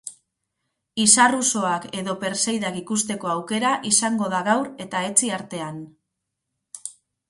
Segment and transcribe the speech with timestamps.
[1.03, 5.83] Izar usoak edo perseidak ikusteko aukera izango da gaur eta etzi artean.